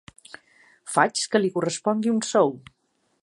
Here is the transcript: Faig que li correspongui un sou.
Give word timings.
Faig 0.93 1.21
que 1.33 1.43
li 1.43 1.53
correspongui 1.57 2.13
un 2.17 2.25
sou. 2.31 2.51